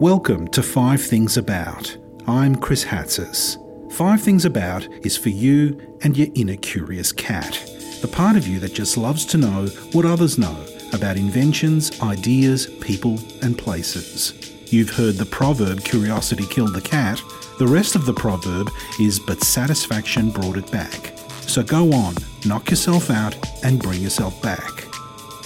[0.00, 1.96] Welcome to Five Things About.
[2.26, 3.56] I'm Chris Hatzis.
[3.90, 7.54] Five Things About is for you and your inner curious cat,
[8.02, 10.54] the part of you that just loves to know what others know
[10.92, 14.34] about inventions, ideas, people, and places.
[14.70, 17.22] You've heard the proverb curiosity killed the cat.
[17.58, 18.70] The rest of the proverb
[19.00, 21.16] is but satisfaction brought it back.
[21.40, 23.34] So go on, knock yourself out,
[23.64, 24.88] and bring yourself back.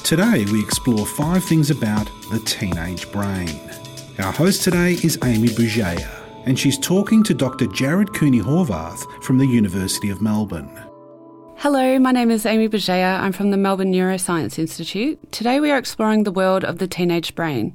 [0.03, 3.61] Today we explore five things about the teenage brain.
[4.23, 6.07] Our host today is Amy Bugeja,
[6.45, 7.67] and she's talking to Dr.
[7.69, 10.71] Jared Cooney Horvath from the University of Melbourne.
[11.57, 13.19] Hello, my name is Amy Bugeja.
[13.19, 15.33] I'm from the Melbourne Neuroscience Institute.
[15.33, 17.75] Today we are exploring the world of the teenage brain.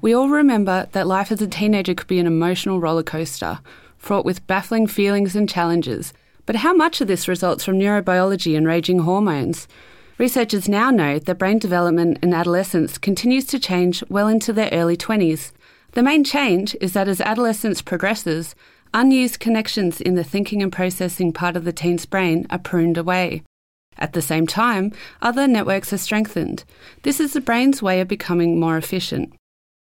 [0.00, 3.58] We all remember that life as a teenager could be an emotional roller coaster,
[3.98, 6.14] fraught with baffling feelings and challenges.
[6.46, 9.68] But how much of this results from neurobiology and raging hormones?
[10.16, 14.96] Researchers now know that brain development in adolescence continues to change well into their early
[14.96, 15.52] 20s.
[15.92, 18.54] The main change is that as adolescence progresses,
[18.94, 23.42] unused connections in the thinking and processing part of the teen's brain are pruned away.
[23.98, 26.64] At the same time, other networks are strengthened.
[27.02, 29.34] This is the brain's way of becoming more efficient.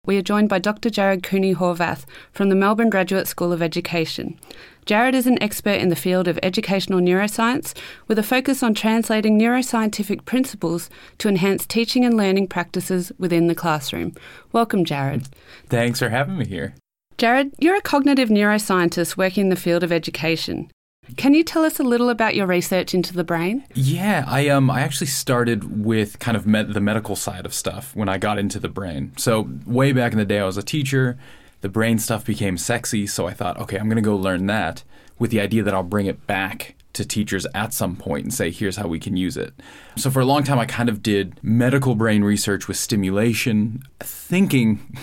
[0.07, 0.89] We are joined by Dr.
[0.89, 4.39] Jared Cooney Horvath from the Melbourne Graduate School of Education.
[4.85, 7.77] Jared is an expert in the field of educational neuroscience
[8.07, 13.53] with a focus on translating neuroscientific principles to enhance teaching and learning practices within the
[13.53, 14.13] classroom.
[14.53, 15.27] Welcome, Jared.
[15.67, 16.73] Thanks for having me here.
[17.17, 20.71] Jared, you're a cognitive neuroscientist working in the field of education.
[21.15, 23.63] Can you tell us a little about your research into the brain?
[23.73, 28.09] Yeah, I um I actually started with kind of the medical side of stuff when
[28.09, 29.13] I got into the brain.
[29.17, 31.17] So way back in the day, I was a teacher.
[31.61, 34.83] The brain stuff became sexy, so I thought, okay, I'm going to go learn that
[35.17, 38.51] with the idea that I'll bring it back to teachers at some point and say,
[38.51, 39.53] here's how we can use it.
[39.95, 44.97] So for a long time, I kind of did medical brain research with stimulation, thinking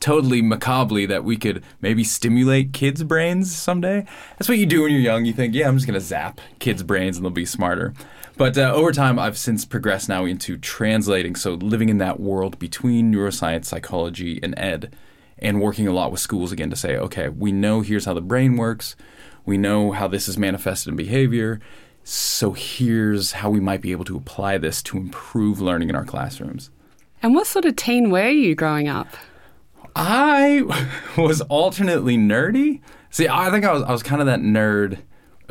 [0.00, 4.06] totally macabrely that we could maybe stimulate kids' brains someday.
[4.38, 5.24] That's what you do when you're young.
[5.24, 7.94] You think, yeah, I'm just going to zap kids' brains and they'll be smarter.
[8.36, 12.58] But uh, over time, I've since progressed now into translating, so living in that world
[12.58, 14.94] between neuroscience, psychology, and ed,
[15.38, 18.20] and working a lot with schools again to say, okay, we know here's how the
[18.20, 18.94] brain works,
[19.44, 21.60] we know how this is manifested in behavior,
[22.04, 26.04] so here's how we might be able to apply this to improve learning in our
[26.04, 26.70] classrooms.
[27.22, 29.08] And what sort of teen were you growing up?
[29.96, 30.62] I
[31.16, 32.80] was alternately nerdy.
[33.10, 34.98] See, I think I was I was kind of that nerd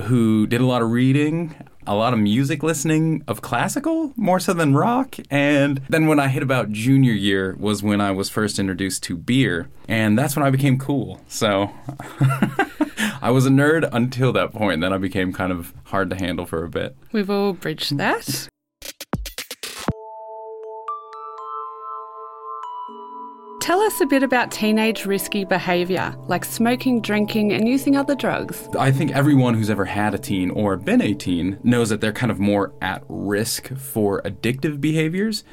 [0.02, 1.56] who did a lot of reading,
[1.88, 5.16] a lot of music listening of classical more so than rock.
[5.32, 9.18] And then when I hit about junior year was when I was first introduced to
[9.18, 11.22] beer, and that's when I became cool.
[11.28, 11.72] So
[13.22, 14.82] I was a nerd until that point.
[14.82, 16.96] Then I became kind of hard to handle for a bit.
[17.12, 18.48] We've all bridged that.
[23.68, 28.70] Tell us a bit about teenage risky behaviour, like smoking, drinking, and using other drugs.
[28.80, 32.14] I think everyone who's ever had a teen or been a teen knows that they're
[32.14, 35.44] kind of more at risk for addictive behaviors.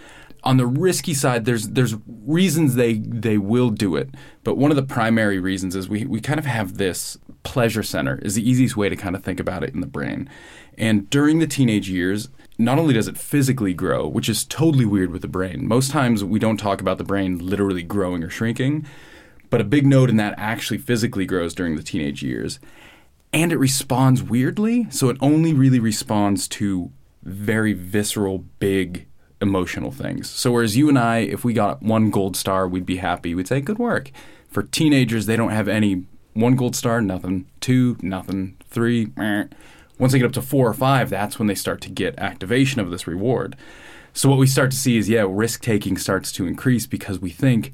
[0.44, 4.10] On the risky side, there's there's reasons they they will do it,
[4.44, 8.20] but one of the primary reasons is we, we kind of have this pleasure center
[8.22, 10.30] is the easiest way to kind of think about it in the brain.
[10.78, 12.28] And during the teenage years,
[12.58, 15.66] not only does it physically grow, which is totally weird with the brain.
[15.66, 18.86] Most times we don't talk about the brain literally growing or shrinking,
[19.50, 22.60] but a big node in that actually physically grows during the teenage years.
[23.32, 26.92] And it responds weirdly, so it only really responds to
[27.24, 29.08] very visceral, big
[29.40, 30.30] emotional things.
[30.30, 33.34] So whereas you and I, if we got one gold star, we'd be happy.
[33.34, 34.12] We'd say, good work.
[34.48, 37.46] For teenagers, they don't have any one gold star, nothing.
[37.60, 38.56] Two, nothing.
[38.68, 39.46] Three, meh
[39.98, 42.80] once they get up to four or five, that's when they start to get activation
[42.80, 43.56] of this reward.
[44.12, 47.30] So what we start to see is, yeah, risk taking starts to increase because we
[47.30, 47.72] think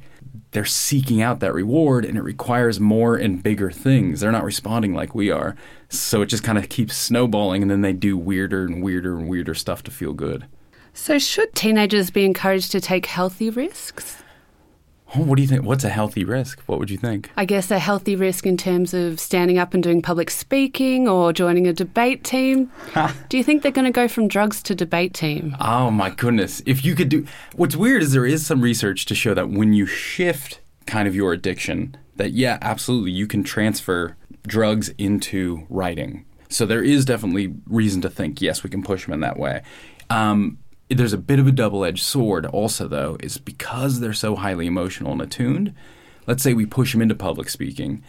[0.53, 4.21] they're seeking out that reward and it requires more and bigger things.
[4.21, 5.55] They're not responding like we are.
[5.89, 9.29] So it just kind of keeps snowballing and then they do weirder and weirder and
[9.29, 10.47] weirder stuff to feel good.
[10.93, 14.23] So should teenagers be encouraged to take healthy risks?
[15.15, 15.65] Oh, what do you think?
[15.65, 16.61] What's a healthy risk?
[16.67, 17.31] What would you think?
[17.37, 21.33] I guess a healthy risk in terms of standing up and doing public speaking or
[21.33, 22.71] joining a debate team.
[23.29, 25.57] do you think they're going to go from drugs to debate team?
[25.61, 26.63] Oh my goodness.
[26.65, 27.27] If you could do
[27.57, 31.17] What's weird is there is some research to show that when you shift kind of
[31.17, 36.25] your addiction that yeah, absolutely you can transfer drugs into writing.
[36.49, 39.63] So there is definitely reason to think yes, we can push them in that way.
[40.09, 40.59] Um,
[40.91, 45.13] there's a bit of a double-edged sword also though is because they're so highly emotional
[45.13, 45.75] and attuned
[46.27, 48.03] let's say we push them into public speaking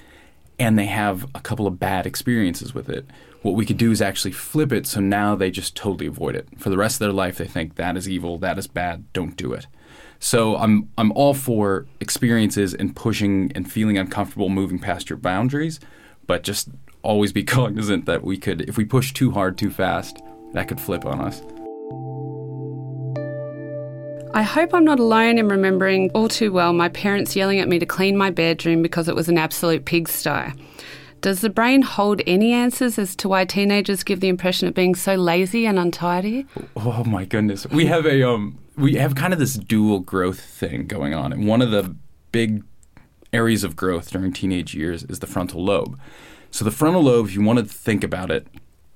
[0.60, 3.06] and they have a couple of bad experiences with it
[3.42, 6.48] what we could do is actually flip it so now they just totally avoid it
[6.57, 9.38] for the rest of their life they think that is evil that is bad don't
[9.38, 9.68] do it
[10.24, 15.80] So I'm I'm all for experiences and pushing and feeling uncomfortable moving past your boundaries,
[16.27, 16.69] but just
[17.01, 20.22] always be cognizant that we could if we push too hard too fast,
[20.54, 21.42] that could flip on us.
[24.33, 27.80] I hope I'm not alone in remembering all too well my parents yelling at me
[27.80, 30.54] to clean my bedroom because it was an absolute pigsty.
[31.19, 34.95] Does the brain hold any answers as to why teenagers give the impression of being
[34.95, 36.45] so lazy and untidy?
[36.78, 37.68] Oh my goodness.
[37.68, 41.34] We have a um we have kind of this dual growth thing going on.
[41.34, 41.94] And one of the
[42.31, 42.63] big
[43.34, 46.00] areas of growth during teenage years is the frontal lobe.
[46.51, 48.48] So the frontal lobe, if you want to think about it,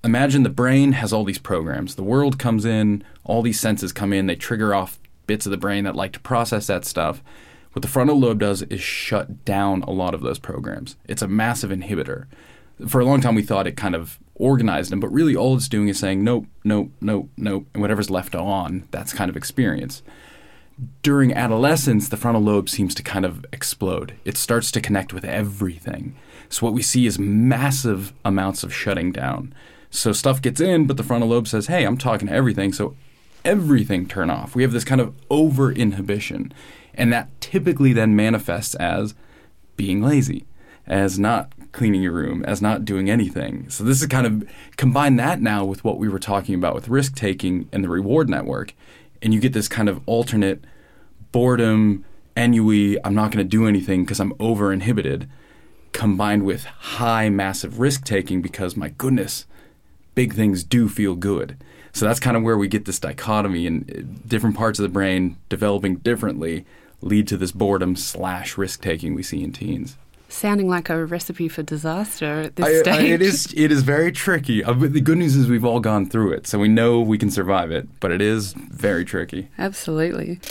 [0.01, 1.95] imagine the brain has all these programs.
[1.95, 4.97] The world comes in, all these senses come in, they trigger off
[5.27, 7.23] bits of the brain that like to process that stuff.
[7.73, 10.95] What the frontal lobe does is shut down a lot of those programs.
[11.07, 12.25] It's a massive inhibitor.
[12.87, 15.69] For a long time, we thought it kind of organized them, but really all it's
[15.69, 20.03] doing is saying nope, nope, nope, nope, and whatever's left on, that's kind of experience.
[21.01, 24.15] During adolescence, the frontal lobe seems to kind of explode.
[24.25, 26.15] It starts to connect with everything.
[26.49, 29.53] So what we see is massive amounts of shutting down.
[29.89, 32.95] So stuff gets in, but the frontal lobe says, "Hey, I'm talking to everything." So
[33.45, 34.55] everything turn off.
[34.55, 36.51] We have this kind of over inhibition.
[36.93, 39.13] And that typically then manifests as
[39.77, 40.45] being lazy,
[40.87, 43.69] as not cleaning your room, as not doing anything.
[43.69, 46.87] So this is kind of combine that now with what we were talking about with
[46.87, 48.73] risk taking and the reward network,
[49.21, 50.63] and you get this kind of alternate
[51.31, 52.05] boredom,
[52.37, 55.29] ennui, I'm not going to do anything because I'm over inhibited,
[55.91, 59.45] combined with high massive risk taking because my goodness,
[60.13, 61.57] big things do feel good.
[61.95, 64.89] So that's kind of where we get this dichotomy and uh, different parts of the
[64.89, 66.65] brain developing differently
[66.99, 69.95] lead to this boredom slash risk taking we see in teens.
[70.27, 73.11] Sounding like a recipe for disaster at this I, stage.
[73.11, 73.53] I, it is.
[73.55, 74.61] It is very tricky.
[74.61, 77.31] Uh, the good news is we've all gone through it, so we know we can
[77.31, 77.87] survive it.
[78.01, 79.47] But it is very tricky.
[79.57, 80.41] Absolutely.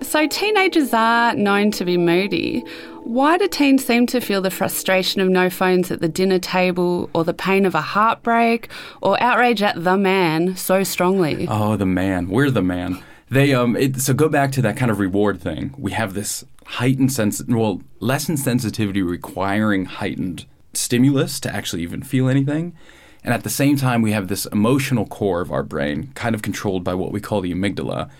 [0.00, 2.64] So, teenagers are known to be moody.
[3.04, 7.10] Why do teens seem to feel the frustration of no phones at the dinner table,
[7.12, 8.68] or the pain of a heartbreak,
[9.00, 11.46] or outrage at the man so strongly?
[11.48, 12.28] Oh, the man.
[12.28, 13.02] We're the man.
[13.30, 13.76] They um.
[13.76, 15.74] It, so go back to that kind of reward thing.
[15.78, 17.42] We have this heightened sense.
[17.48, 22.76] Well, lessened sensitivity requiring heightened stimulus to actually even feel anything.
[23.24, 26.42] And at the same time, we have this emotional core of our brain, kind of
[26.42, 28.10] controlled by what we call the amygdala,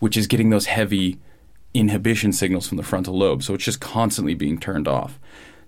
[0.00, 1.18] which is getting those heavy
[1.74, 3.42] inhibition signals from the frontal lobe.
[3.42, 5.18] So it's just constantly being turned off.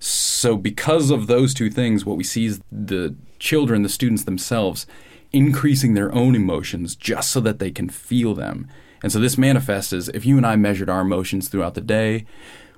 [0.04, 4.84] So, because of those two things, what we see is the children, the students themselves,
[5.32, 8.66] increasing their own emotions just so that they can feel them.
[9.04, 12.26] And so, this manifests as if you and I measured our emotions throughout the day,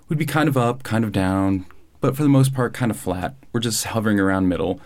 [0.06, 1.65] we'd be kind of up, kind of down,
[2.03, 3.37] but for the most part, kind of flat.
[3.55, 4.79] We're just hovering around middle.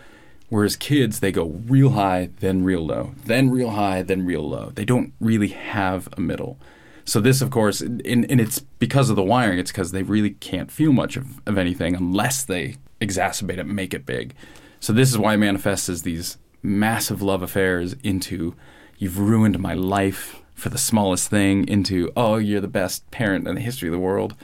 [0.49, 4.71] Whereas kids, they go real high, then real low, then real high, then real low.
[4.73, 6.61] They don't really have a middle.
[7.09, 9.59] So this, of course, and, and it's because of the wiring.
[9.59, 13.95] It's because they really can't feel much of, of anything unless they exacerbate it, make
[13.95, 14.35] it big.
[14.79, 18.55] So this is why it manifests as these massive love affairs into
[18.99, 23.55] you've ruined my life for the smallest thing into oh you're the best parent in
[23.55, 24.35] the history of the world.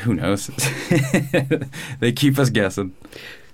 [0.00, 0.48] Who knows?
[2.00, 2.94] they keep us guessing.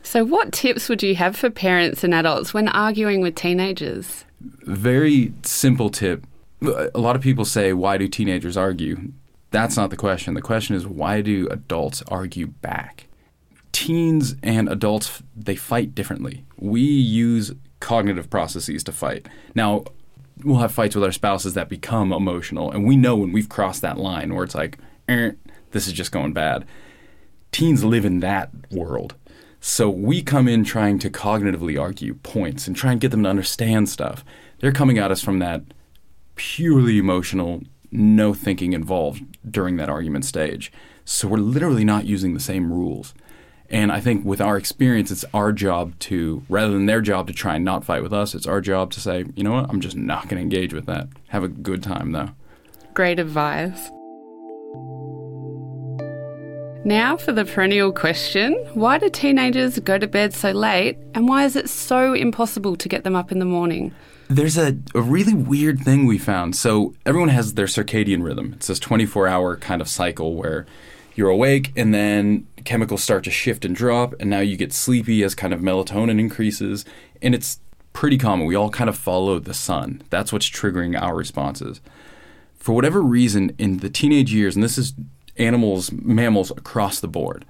[0.03, 4.25] So, what tips would you have for parents and adults when arguing with teenagers?
[4.41, 6.27] Very simple tip
[6.65, 9.13] a lot of people say, why do teenagers argue?
[9.51, 10.35] That's not the question.
[10.35, 13.07] The question is, why do adults argue back?
[13.73, 16.45] Teens and adults, they fight differently.
[16.57, 19.29] We use cognitive processes to fight.
[19.55, 19.85] Now,
[20.43, 23.83] we'll have fights with our spouses that become emotional, and we know when we've crossed
[23.83, 24.79] that line where it's like,
[25.09, 25.33] eh,
[25.73, 26.65] this is just going bad.
[27.53, 29.15] Teens live in that world.
[29.61, 33.29] So we come in trying to cognitively argue points and try and get them to
[33.31, 34.25] understand stuff.
[34.59, 35.63] They're coming at us from that
[36.37, 40.73] purely emotional, no thinking involved during that argument stage.
[41.05, 43.15] So we're literally not using the same rules.
[43.71, 47.33] And I think with our experience, it's our job to, rather than their job to
[47.33, 49.81] try and not fight with us, it's our job to say, you know what, I'm
[49.81, 51.09] just not going to engage with that.
[51.29, 52.31] Have a good time, though.
[52.93, 53.91] Great advice.
[56.85, 61.47] Now for the perennial question Why do teenagers go to bed so late, and why
[61.47, 63.95] is it so impossible to get them up in the morning?
[64.29, 66.57] There's a, a really weird thing we found.
[66.57, 68.53] So everyone has their circadian rhythm.
[68.57, 70.67] It's this 24 hour kind of cycle where
[71.15, 75.23] you're awake and then chemicals start to shift and drop, and now you get sleepy
[75.23, 76.85] as kind of melatonin increases.
[77.23, 77.61] And it's
[77.95, 78.47] pretty common.
[78.47, 80.03] We all kind of follow the sun.
[80.11, 81.81] That's what's triggering our responses.
[82.59, 84.93] For whatever reason, in the teenage years, and this is
[85.37, 87.45] animals, mammals across the board,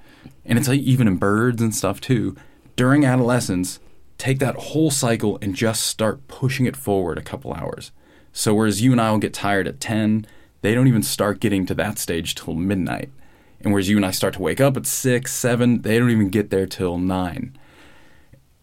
[0.45, 2.37] and it's like even in birds and stuff too,
[2.77, 3.81] during adolescence,
[4.19, 7.93] take that whole cycle and just start pushing it forward a couple hours.
[8.33, 10.27] So whereas you and I will get tired at 10,
[10.61, 13.11] they don't even start getting to that stage till midnight.
[13.61, 16.31] And whereas you and I start to wake up at 6, 7, they don't even
[16.31, 17.57] get there till 9.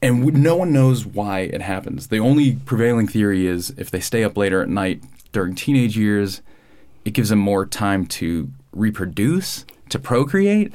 [0.02, 2.08] And no one knows why it happens.
[2.08, 6.42] The only prevailing theory is if they stay up later at night during teenage years,
[7.06, 10.74] it gives them more time to reproduce, to procreate,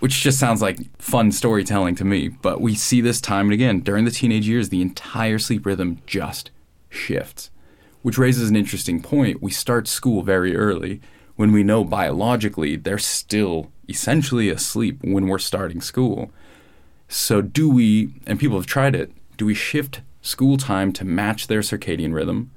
[0.00, 2.28] which just sounds like fun storytelling to me.
[2.28, 3.80] But we see this time and again.
[3.80, 6.50] During the teenage years, the entire sleep rhythm just
[6.88, 7.50] shifts,
[8.02, 9.42] which raises an interesting point.
[9.42, 11.00] We start school very early
[11.36, 16.30] when we know biologically they're still essentially asleep when we're starting school.
[17.08, 21.46] So, do we, and people have tried it, do we shift school time to match
[21.46, 22.50] their circadian rhythm?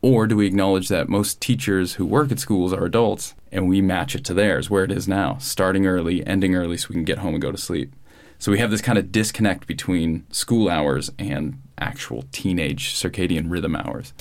[0.00, 3.80] Or do we acknowledge that most teachers who work at schools are adults and we
[3.80, 7.04] match it to theirs, where it is now, starting early, ending early so we can
[7.04, 7.92] get home and go to sleep?
[8.38, 13.74] So we have this kind of disconnect between school hours and actual teenage circadian rhythm
[13.74, 14.12] hours.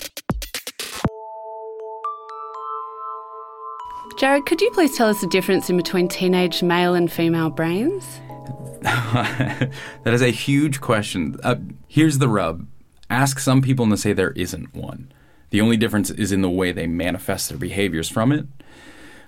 [4.18, 8.20] Jared, could you please tell us the difference in between teenage male and female brains?
[8.82, 9.70] that
[10.06, 11.38] is a huge question.
[11.44, 11.58] Uh,
[11.88, 12.66] here's the rub
[13.10, 15.12] ask some people and they say there isn't one.
[15.50, 18.48] The only difference is in the way they manifest their behaviors from it.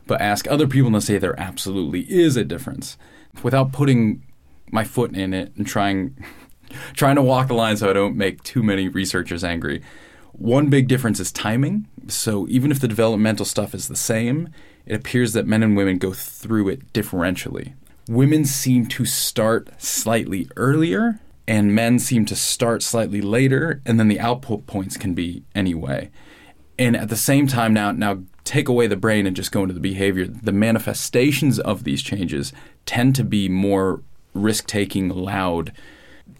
[0.05, 2.97] But ask other people and they say there absolutely is a difference.
[3.43, 4.23] Without putting
[4.71, 6.23] my foot in it and trying
[6.93, 9.81] trying to walk the line so I don't make too many researchers angry.
[10.33, 11.87] One big difference is timing.
[12.07, 14.49] So even if the developmental stuff is the same,
[14.85, 17.73] it appears that men and women go through it differentially
[18.09, 24.07] women seem to start slightly earlier and men seem to start slightly later and then
[24.07, 26.11] the output points can be anyway.
[26.77, 29.73] And at the same time now now take away the brain and just go into
[29.73, 32.53] the behavior the manifestations of these changes
[32.85, 34.03] tend to be more
[34.35, 35.73] risk-taking loud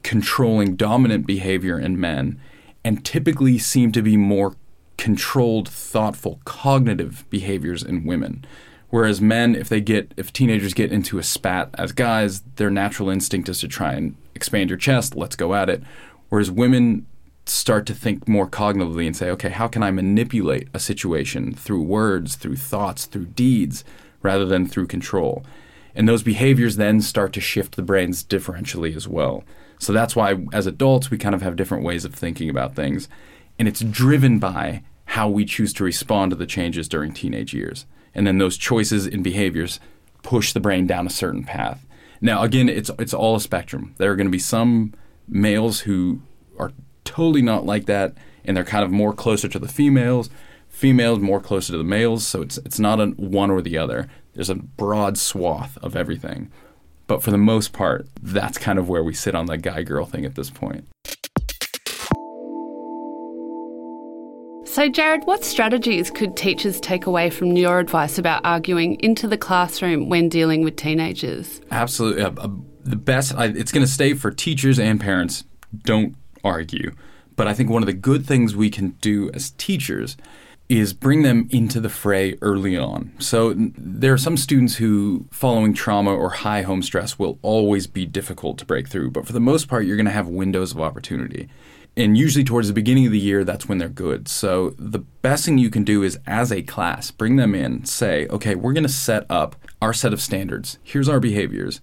[0.04, 2.40] controlling dominant behavior in men
[2.86, 4.56] and typically seem to be more
[4.98, 8.46] controlled thoughtful cognitive behaviors in women.
[8.90, 13.10] Whereas men, if they get, if teenagers get into a spat as guys, their natural
[13.10, 15.16] instinct is to try and expand your chest.
[15.16, 15.84] Let's go at it.
[16.30, 17.06] Whereas women
[17.46, 21.82] start to think more cognitively and say, okay, how can I manipulate a situation through
[21.82, 23.84] words, through thoughts, through deeds,
[24.22, 25.44] rather than through control?
[25.96, 29.44] And those behaviors then start to shift the brains differentially as well.
[29.80, 33.10] So that's why, as adults, we kind of have different ways of thinking about things.
[33.58, 37.86] And it's driven by how we choose to respond to the changes during teenage years
[38.14, 39.80] and then those choices and behaviors
[40.24, 41.86] push the brain down a certain path.
[42.22, 43.96] Now, again, it's it's all a spectrum.
[43.98, 44.94] There are going to be some
[45.28, 46.22] males who
[46.58, 46.72] are
[47.06, 50.30] totally not like that, and they're kind of more closer to the females.
[50.68, 54.08] Females more closer to the males, so it's it's not a one or the other.
[54.34, 56.52] There's a broad swath of everything,
[57.08, 60.06] but for the most part, that's kind of where we sit on the guy girl
[60.06, 60.88] thing at this point.
[64.70, 69.36] So, Jared, what strategies could teachers take away from your advice about arguing into the
[69.36, 71.60] classroom when dealing with teenagers?
[71.72, 72.22] Absolutely.
[72.22, 72.50] Uh, uh,
[72.84, 75.44] the best, I, it's going to stay for teachers and parents.
[75.76, 76.92] Don't argue.
[77.36, 80.16] But I think one of the good things we can do as teachers
[80.70, 83.12] is bring them into the fray early on.
[83.18, 88.06] So there are some students who, following trauma or high home stress, will always be
[88.06, 89.10] difficult to break through.
[89.10, 91.50] But for the most part, you're going to have windows of opportunity
[92.00, 94.28] and usually towards the beginning of the year that's when they're good.
[94.28, 98.28] So the best thing you can do is as a class bring them in say
[98.28, 100.80] okay we're going to set up our set of standards.
[100.82, 101.82] Here's our behaviors.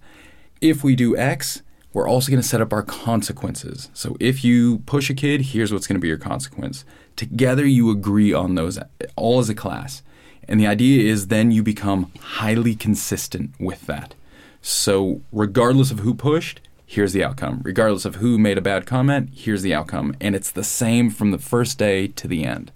[0.59, 1.61] If we do x
[1.93, 3.89] we're also going to set up our consequences.
[3.93, 6.83] So if you push a kid here's what's going to be your consequence.
[7.15, 8.79] Together you agree on those
[9.15, 10.01] all as a class.
[10.47, 14.15] And the idea is then you become highly consistent with that.
[14.61, 17.59] So regardless of who pushed here's the outcome.
[17.63, 20.15] Regardless of who made a bad comment, here's the outcome.
[20.21, 22.71] And it's the same from the first day to the end.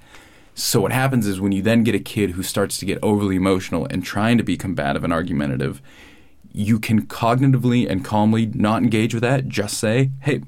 [0.53, 3.38] So what happens is when you then get a kid who starts to get overly
[3.38, 5.82] emotional and trying to be combative and argumentative,
[6.51, 9.48] you can cognitively and calmly not engage with that.
[9.48, 10.41] Just say, hey,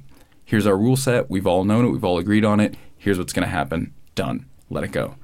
[0.44, 1.30] here's our rule set.
[1.30, 1.90] We've all known it.
[1.90, 2.76] We've all agreed on it.
[2.98, 3.94] Here's what's going to happen.
[4.14, 4.46] Done.
[4.70, 5.16] Let it go.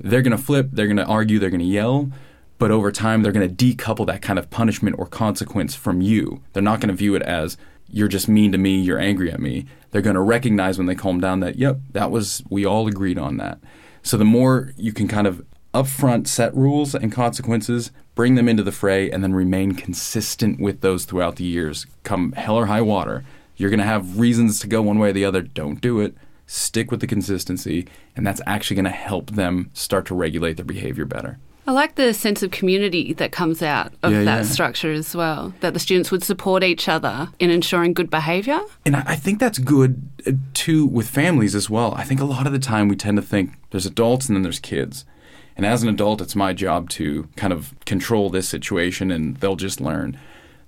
[0.00, 0.70] They're going to flip.
[0.72, 1.38] They're going to argue.
[1.38, 2.10] They're going to yell.
[2.58, 6.42] But over time, they're going to decouple that kind of punishment or consequence from you.
[6.52, 7.56] They're not going to view it as,
[7.88, 9.66] you're just mean to me, you're angry at me.
[9.90, 13.18] They're going to recognize when they calm down that, yep, that was, we all agreed
[13.18, 13.58] on that.
[14.02, 18.62] So the more you can kind of upfront set rules and consequences, bring them into
[18.62, 22.80] the fray, and then remain consistent with those throughout the years, come hell or high
[22.80, 23.24] water,
[23.56, 25.42] you're going to have reasons to go one way or the other.
[25.42, 26.14] Don't do it.
[26.46, 30.64] Stick with the consistency, and that's actually going to help them start to regulate their
[30.64, 31.38] behavior better.
[31.68, 34.42] I like the sense of community that comes out of Yeah, that yeah.
[34.44, 38.60] structure as well, that the students would support each other in ensuring good behaviour.
[38.84, 41.92] And I I think that's good uh, too with families as well.
[41.94, 44.42] I think a lot of the time we tend to think there's adults and then
[44.42, 45.04] there's kids.
[45.56, 49.56] And as an adult, it's my job to kind of control this situation and they'll
[49.56, 50.18] just learn.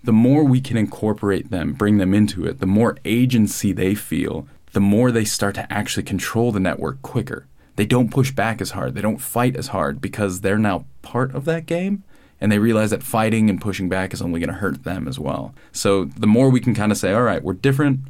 [0.02, 4.48] The more we can incorporate them, bring them into it, the more agency they feel,
[4.72, 7.46] the more they start to actually control the network quicker.
[7.78, 11.32] They don't push back as hard, they don't fight as hard because they're now part
[11.32, 12.02] of that game
[12.40, 15.16] and they realize that fighting and pushing back is only going to hurt them as
[15.16, 15.54] well.
[15.70, 18.00] So the more we can kind of say, all right, we're different,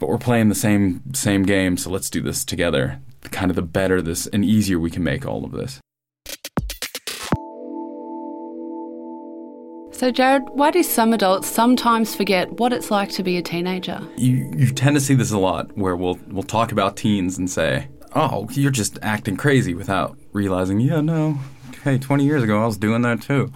[0.00, 2.98] but we're playing the same same game, so let's do this together.
[3.20, 5.78] The kind of the better this and easier we can make all of this.
[9.92, 14.00] So, Jared, why do some adults sometimes forget what it's like to be a teenager?
[14.16, 17.48] You you tend to see this a lot where we'll we'll talk about teens and
[17.48, 21.38] say, "Oh, you're just acting crazy," without realizing, "Yeah, no,
[21.84, 23.52] hey, 20 years ago I was doing that too."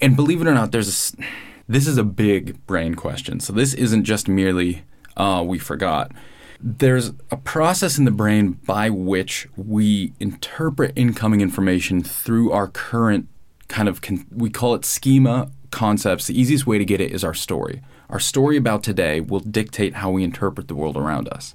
[0.00, 1.22] And believe it or not, there's a
[1.68, 3.40] this is a big brain question.
[3.40, 4.82] So this isn't just merely,
[5.16, 6.12] "Oh, we forgot."
[6.60, 13.28] There's a process in the brain by which we interpret incoming information through our current
[13.68, 16.26] kind of con- we call it schema concepts.
[16.26, 17.82] The easiest way to get it is our story.
[18.10, 21.54] Our story about today will dictate how we interpret the world around us.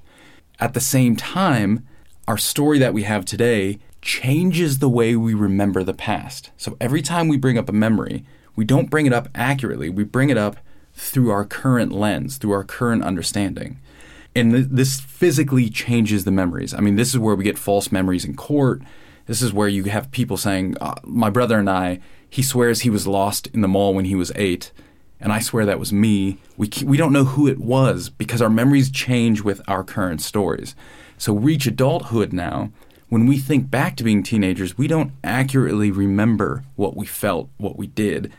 [0.59, 1.85] At the same time,
[2.27, 6.51] our story that we have today changes the way we remember the past.
[6.57, 8.25] So every time we bring up a memory,
[8.55, 9.89] we don't bring it up accurately.
[9.89, 10.57] We bring it up
[10.93, 13.79] through our current lens, through our current understanding.
[14.35, 16.73] And th- this physically changes the memories.
[16.73, 18.81] I mean, this is where we get false memories in court.
[19.25, 21.99] This is where you have people saying, uh, "My brother and I,
[22.29, 24.71] he swears he was lost in the mall when he was eight,
[25.19, 28.41] and I swear that was me." We ke- we don't know who it was because
[28.41, 30.75] our memories change with our current stories.
[31.17, 32.72] So reach adulthood now.
[33.10, 37.77] When we think back to being teenagers, we don't accurately remember what we felt, what
[37.77, 38.34] we did.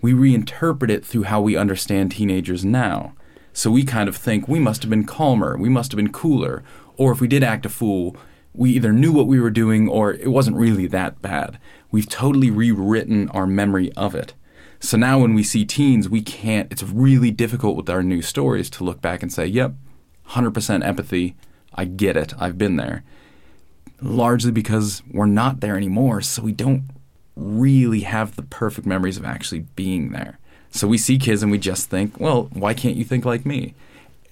[0.00, 3.14] We reinterpret it through how we understand teenagers now.
[3.52, 6.62] So we kind of think we must have been calmer, we must have been cooler,
[6.96, 8.16] or if we did act a fool,
[8.52, 11.58] we either knew what we were doing or it wasn't really that bad.
[11.90, 14.34] We've totally rewritten our memory of it.
[14.80, 18.68] So now when we see teens, we can't, it's really difficult with our new stories
[18.70, 19.74] to look back and say, yep,
[20.30, 21.36] 100% empathy.
[21.76, 22.32] I get it.
[22.38, 23.04] I've been there.
[24.00, 26.22] Largely because we're not there anymore.
[26.22, 26.84] So we don't
[27.36, 30.38] really have the perfect memories of actually being there.
[30.70, 33.74] So we see kids and we just think, well, why can't you think like me?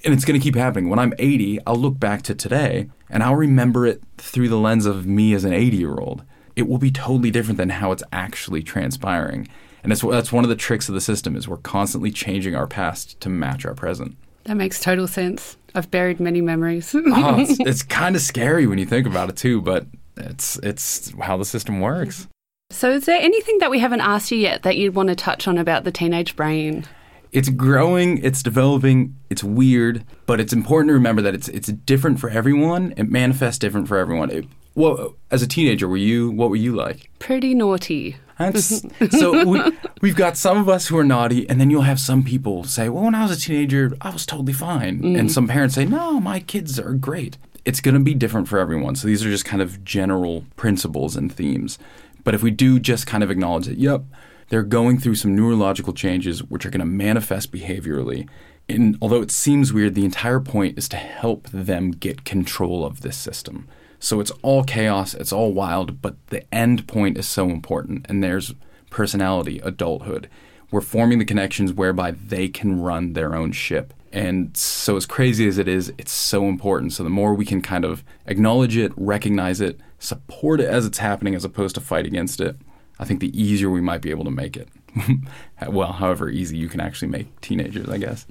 [0.05, 0.91] And it's going to keep happening.
[0.91, 4.85] When I'm 80, I'll look back to today and I'll remember it through the lens
[4.87, 6.23] of me as an 80 year old.
[6.57, 9.49] It will be totally different than how it's actually transpiring.
[9.83, 12.67] And that's, that's one of the tricks of the system is we're constantly changing our
[12.67, 14.17] past to match our present.
[14.45, 15.57] That makes total sense.
[15.75, 16.95] I've buried many memories.
[17.07, 21.13] Oh, it's, it's kind of scary when you think about it too, but it's it's
[21.21, 22.29] how the system works.
[22.71, 25.49] so, is there anything that we haven't asked you yet that you'd want to touch
[25.49, 26.85] on about the teenage brain?
[27.33, 32.21] It's growing, it's developing, it's weird, but it's important to remember that it's it's different
[32.21, 32.95] for everyone.
[32.97, 34.31] It manifests different for everyone.
[34.31, 37.11] It, well, as a teenager, were you what were you like?
[37.19, 38.17] Pretty naughty.
[38.39, 39.61] That's, so we,
[40.01, 42.89] we've got some of us who are naughty, and then you'll have some people say,
[42.89, 45.17] "Well, when I was a teenager, I was totally fine," mm-hmm.
[45.17, 48.59] and some parents say, "No, my kids are great." It's going to be different for
[48.59, 48.95] everyone.
[48.95, 51.79] So these are just kind of general principles and themes.
[52.23, 54.03] But if we do just kind of acknowledge that, yep,
[54.49, 58.29] they're going through some neurological changes which are going to manifest behaviorally.
[58.69, 63.01] And although it seems weird, the entire point is to help them get control of
[63.01, 63.67] this system.
[64.05, 68.05] So it's all chaos, it's all wild, but the end point is so important.
[68.07, 68.55] And there's
[68.91, 70.29] personality, adulthood.
[70.71, 73.95] We're forming the connections whereby they can run their own ship.
[74.13, 76.93] And so, as crazy as it is, it's so important.
[76.93, 80.99] So, the more we can kind of acknowledge it, recognize it, support it as it's
[80.99, 82.59] happening as opposed to fight against it,
[82.99, 84.69] I think the easier we might be able to make it.
[85.69, 88.27] well, however easy you can actually make teenagers, I guess.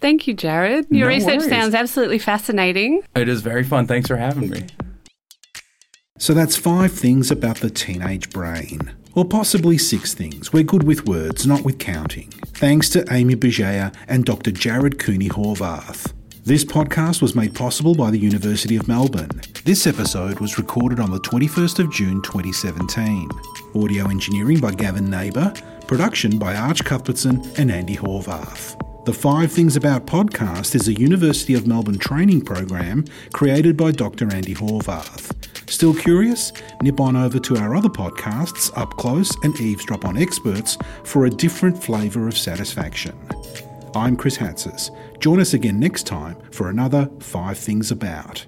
[0.00, 0.86] Thank you, Jared.
[0.88, 1.50] Your No research worries.
[1.50, 3.02] sounds absolutely fascinating.
[3.14, 3.86] It is very fun.
[3.86, 4.62] Thanks for having me.
[6.18, 8.92] So that's five things about the teenage brain.
[9.14, 10.52] Or possibly six things.
[10.52, 12.30] We're good with words, not with counting.
[12.54, 14.50] Thanks to Amy Bugeja and Dr.
[14.50, 16.12] Jared Cooney Horvath.
[16.44, 19.42] This podcast was made possible by the University of Melbourne.
[19.64, 23.30] This episode was recorded on the 21st of June 2017.
[23.76, 28.87] Audio engineering by Gavin Nebauer, production by Arch Cuthbertson and Andi Horvath.
[29.08, 34.26] The Five Things About podcast is a University of Melbourne training program created by Dr.
[34.26, 35.32] Andi Horvath.
[35.70, 36.52] Still curious?
[36.82, 41.30] Nip on over to our other podcasts, Up Close and Eavesdrop on Experts, for a
[41.30, 43.18] different flavour of satisfaction.
[43.94, 44.90] I'm Chris Hatzis.
[45.20, 48.44] Join us again next time for another Five Things About.